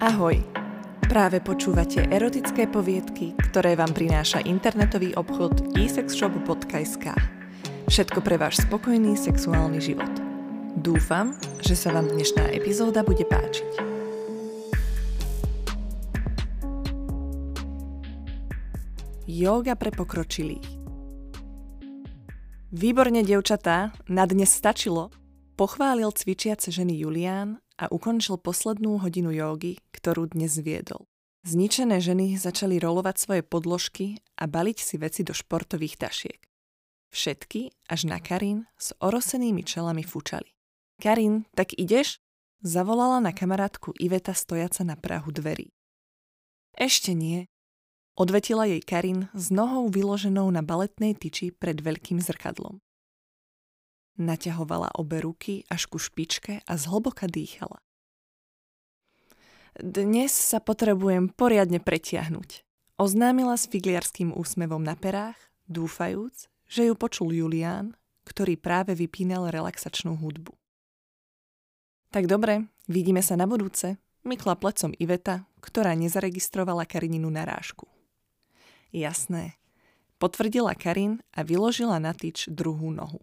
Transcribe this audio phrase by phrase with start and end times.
[0.00, 0.40] Ahoj!
[1.12, 7.12] Práve počúvate erotické poviedky, ktoré vám prináša internetový obchod esexshop.sk.
[7.84, 10.08] Všetko pre váš spokojný sexuálny život.
[10.80, 13.70] Dúfam, že sa vám dnešná epizóda bude páčiť.
[19.28, 20.80] Yoga pre pokročilých
[22.72, 25.12] Výborne, dievčatá, na dnes stačilo,
[25.60, 31.08] pochválil cvičiace ženy Julián a ukončil poslednú hodinu jógy, ktorú dnes viedol.
[31.48, 36.36] Zničené ženy začali rolovať svoje podložky a baliť si veci do športových tašiek.
[37.08, 40.52] Všetky, až na Karin, s orosenými čelami fučali.
[41.00, 42.20] Karin, tak ideš?
[42.60, 45.72] Zavolala na kamarátku Iveta stojaca na prahu dverí.
[46.76, 47.48] Ešte nie,
[48.20, 52.84] odvetila jej Karin s nohou vyloženou na baletnej tyči pred veľkým zrkadlom.
[54.18, 57.78] Naťahovala obe ruky až ku špičke a zhlboka dýchala.
[59.78, 62.66] Dnes sa potrebujem poriadne pretiahnuť,
[62.98, 65.38] oznámila s figliarským úsmevom na perách,
[65.70, 67.94] dúfajúc, že ju počul Julián,
[68.26, 70.52] ktorý práve vypínal relaxačnú hudbu.
[72.10, 73.94] Tak dobre, vidíme sa na budúce,
[74.26, 77.86] mykla plecom Iveta, ktorá nezaregistrovala Karininu narážku.
[78.90, 79.54] Jasné,
[80.18, 83.22] potvrdila Karin a vyložila na tyč druhú nohu.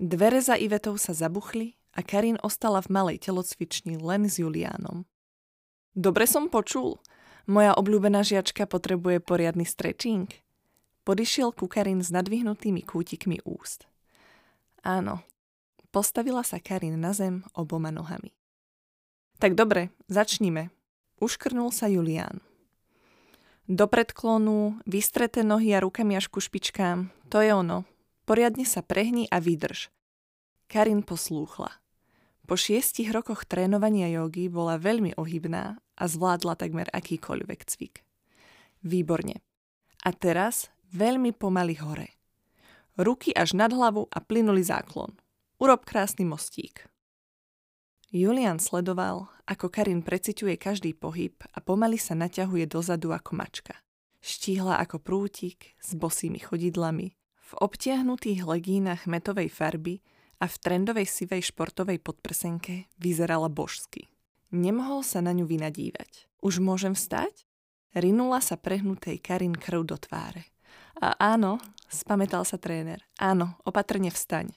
[0.00, 5.04] Dvere za Ivetou sa zabuchli a Karin ostala v malej telocvični len s Juliánom.
[5.92, 6.96] Dobre som počul.
[7.44, 10.30] Moja obľúbená žiačka potrebuje poriadny stretching.
[11.04, 13.84] Podišiel ku Karin s nadvihnutými kútikmi úst.
[14.80, 15.20] Áno,
[15.92, 18.32] postavila sa Karin na zem oboma nohami.
[19.42, 20.70] Tak dobre, začnime.
[21.20, 22.40] Uškrnul sa Julián.
[23.68, 27.86] Do predklonu, vystreté nohy a rukami až ku špičkám, to je ono,
[28.32, 29.92] Poriadne sa prehni a vydrž.
[30.64, 31.68] Karin poslúchla.
[32.48, 38.00] Po šiestich rokoch trénovania jogy bola veľmi ohybná a zvládla takmer akýkoľvek cvik.
[38.88, 39.44] Výborne.
[40.08, 42.16] A teraz veľmi pomaly hore.
[42.96, 45.12] Ruky až nad hlavu a plynulý záklon.
[45.60, 46.88] Urob krásny mostík.
[48.16, 53.76] Julian sledoval, ako Karin preciťuje každý pohyb a pomaly sa naťahuje dozadu ako mačka.
[54.24, 57.12] Štíhla ako prútik s bosými chodidlami,
[57.52, 60.00] v obtiahnutých legínach metovej farby
[60.40, 64.08] a v trendovej sivej športovej podprsenke vyzerala božsky.
[64.56, 66.32] Nemohol sa na ňu vynadívať.
[66.40, 67.44] Už môžem vstať?
[67.92, 70.48] Rinula sa prehnutej Karin krv do tváre.
[70.96, 71.60] A áno,
[71.92, 73.04] spametal sa tréner.
[73.20, 74.56] Áno, opatrne vstaň.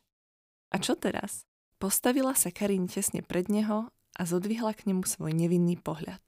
[0.72, 1.44] A čo teraz?
[1.76, 6.24] Postavila sa Karin tesne pred neho a zodvihla k nemu svoj nevinný pohľad.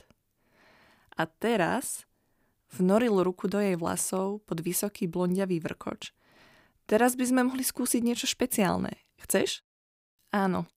[1.15, 2.03] A teraz
[2.75, 6.16] vnoril ruku do jej vlasov pod vysoký blondiavý vrkoč
[6.87, 8.95] Teraz by sme mohli skúsiť niečo špeciálne.
[9.19, 9.59] Chceš?
[10.31, 10.71] Áno.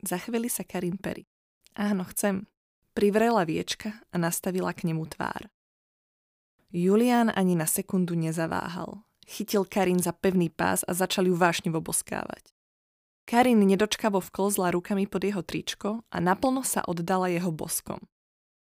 [0.00, 1.28] Za chvíli sa Karin pery.
[1.76, 2.48] Áno, chcem.
[2.96, 5.52] Privrela viečka a nastavila k nemu tvár.
[6.72, 9.04] Julián ani na sekundu nezaváhal.
[9.28, 12.48] Chytil Karin za pevný pás a začal ju vášnivo boskávať.
[13.28, 18.00] Karin nedočkavo vklzla rukami pod jeho tričko a naplno sa oddala jeho boskom.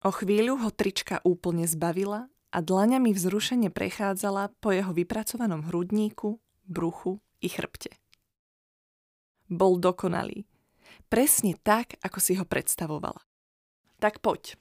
[0.04, 7.20] O chvíľu ho trička úplne zbavila a dlaňami vzrušene prechádzala po jeho vypracovanom hrudníku, bruchu
[7.40, 7.92] i chrbte.
[9.48, 10.48] Bol dokonalý.
[11.12, 13.20] Presne tak, ako si ho predstavovala.
[14.00, 14.56] Tak poď.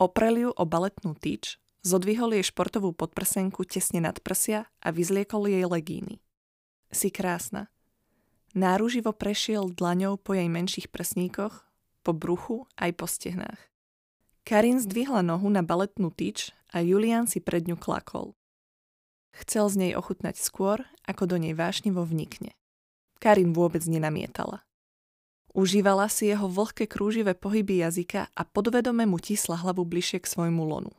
[0.00, 5.66] Oprel ju o baletnú tyč, zodvihol jej športovú podprsenku tesne nad prsia a vyzliekol jej
[5.66, 6.22] legíny.
[6.88, 7.68] Si krásna.
[8.56, 11.68] Náruživo prešiel dlaňou po jej menších prsníkoch,
[12.02, 13.60] po bruchu aj po stehnách.
[14.42, 18.34] Karin zdvihla nohu na baletnú tyč a Julian si pred ňu klakol.
[19.34, 22.54] Chcel z nej ochutnať skôr, ako do nej vášnivo vnikne.
[23.20, 24.64] Karin vôbec nenamietala.
[25.50, 30.62] Užívala si jeho vlhké krúživé pohyby jazyka a podvedome mu tisla hlavu bližšie k svojmu
[30.62, 30.94] lonu.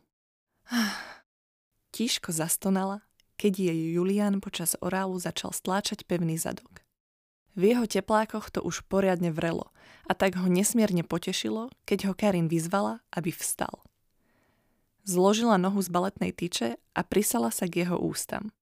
[1.95, 3.03] Tížko zastonala,
[3.39, 6.83] keď jej Julian počas orálu začal stláčať pevný zadok.
[7.55, 9.75] V jeho teplákoch to už poriadne vrelo
[10.07, 13.83] a tak ho nesmierne potešilo, keď ho Karin vyzvala, aby vstal.
[15.01, 18.53] Zložila nohu z baletnej tyče a prisala sa k jeho ústam.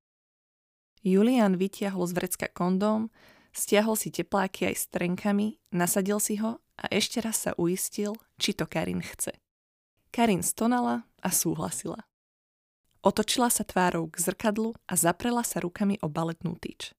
[1.03, 3.11] Julian vytiahol z vrecka kondóm,
[3.51, 8.55] stiahol si tepláky aj s trenkami, nasadil si ho a ešte raz sa uistil, či
[8.55, 9.35] to Karin chce.
[10.11, 12.07] Karin stonala a súhlasila.
[12.99, 16.91] Otočila sa tvárou k zrkadlu a zaprela sa rukami o baletnú tyč.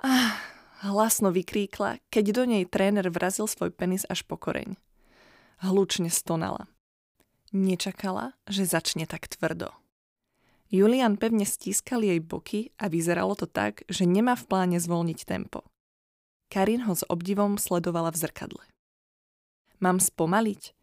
[0.00, 0.40] Ah,
[0.84, 4.76] hlasno vykríkla, keď do nej tréner vrazil svoj penis až po koreň.
[5.60, 6.68] Hlučne stonala.
[7.54, 9.70] Nečakala, že začne tak tvrdo.
[10.66, 15.62] Julian pevne stískal jej boky a vyzeralo to tak, že nemá v pláne zvolniť tempo.
[16.50, 18.64] Karin ho s obdivom sledovala v zrkadle.
[19.78, 20.74] Mám spomaliť?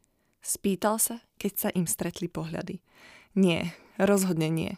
[0.43, 2.79] Spýtal sa, keď sa im stretli pohľady.
[3.35, 4.75] Nie, rozhodne nie.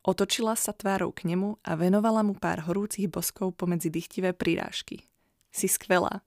[0.00, 5.04] Otočila sa tvárou k nemu a venovala mu pár horúcich boskov pomedzi dychtivé prirážky.
[5.52, 6.24] Si skvelá.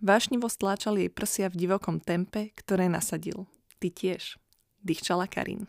[0.00, 3.44] Vášnivo stláčal jej prsia v divokom tempe, ktoré nasadil.
[3.82, 4.38] Ty tiež.
[4.86, 5.66] Dýchčala Karin.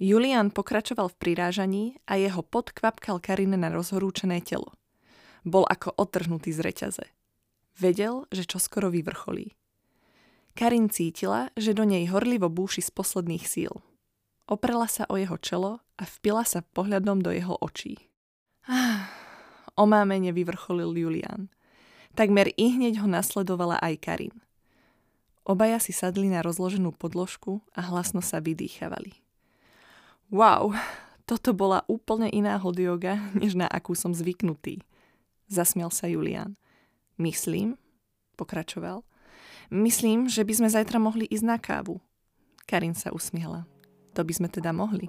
[0.00, 4.72] Julian pokračoval v prirážaní a jeho pot kvapkal Karine na rozhorúčené telo.
[5.44, 7.04] Bol ako otrhnutý z reťaze.
[7.76, 9.52] Vedel, že čoskoro vyvrcholí.
[10.56, 13.84] Karin cítila, že do nej horlivo búši z posledných síl.
[14.48, 18.00] Oprela sa o jeho čelo a vpila sa pohľadom do jeho očí.
[18.64, 19.12] Ah,
[19.76, 21.52] omámene vyvrcholil Julian.
[22.16, 24.36] Takmer i hneď ho nasledovala aj Karin.
[25.42, 29.18] Obaja si sadli na rozloženú podložku a hlasno sa vydýchavali.
[30.30, 30.74] Wow,
[31.26, 34.82] toto bola úplne iná hodioga, než na akú som zvyknutý.
[35.50, 36.54] Zasmiel sa Julian.
[37.20, 37.76] Myslím,
[38.38, 39.04] pokračoval,
[39.72, 41.96] Myslím, že by sme zajtra mohli ísť na kávu.
[42.68, 43.64] Karin sa usmiela.
[44.12, 45.08] To by sme teda mohli.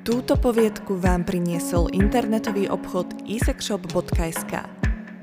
[0.00, 4.79] Túto poviedku vám priniesol internetový obchod isexshop.sk.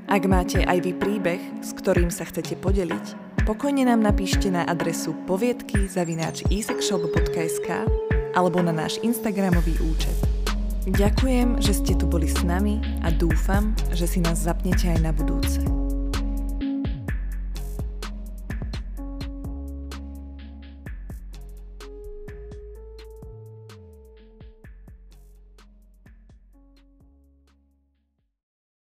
[0.08, 5.12] Ak máte aj vy príbeh, s ktorým sa chcete podeliť, pokojne nám napíšte na adresu
[5.28, 5.84] poviedky
[8.32, 10.16] alebo na náš Instagramový účet.
[10.88, 15.12] Ďakujem, že ste tu boli s nami a dúfam, že si nás zapnete aj na
[15.12, 15.77] budúce.